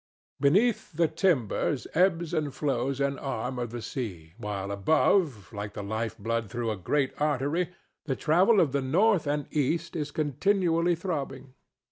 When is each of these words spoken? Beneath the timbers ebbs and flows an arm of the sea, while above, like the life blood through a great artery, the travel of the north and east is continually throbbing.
Beneath 0.39 0.93
the 0.93 1.07
timbers 1.07 1.85
ebbs 1.93 2.33
and 2.33 2.51
flows 2.55 2.99
an 2.99 3.19
arm 3.19 3.59
of 3.59 3.69
the 3.69 3.83
sea, 3.83 4.33
while 4.39 4.71
above, 4.71 5.53
like 5.53 5.73
the 5.75 5.83
life 5.83 6.17
blood 6.17 6.49
through 6.49 6.71
a 6.71 6.75
great 6.75 7.13
artery, 7.21 7.69
the 8.05 8.15
travel 8.15 8.59
of 8.59 8.71
the 8.71 8.81
north 8.81 9.27
and 9.27 9.45
east 9.53 9.95
is 9.95 10.09
continually 10.09 10.95
throbbing. 10.95 11.53